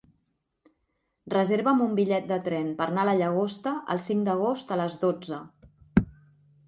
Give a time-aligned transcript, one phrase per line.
[1.33, 4.97] Reserva'm un bitllet de tren per anar a la Llagosta el cinc d'agost a les
[5.05, 5.43] dotze.